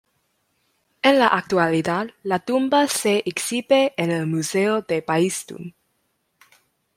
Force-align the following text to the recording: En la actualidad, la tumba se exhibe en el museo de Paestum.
En 1.03 1.19
la 1.19 1.27
actualidad, 1.27 2.09
la 2.23 2.39
tumba 2.39 2.87
se 2.87 3.21
exhibe 3.27 3.93
en 3.97 4.09
el 4.09 4.25
museo 4.25 4.81
de 4.81 5.03
Paestum. 5.03 5.73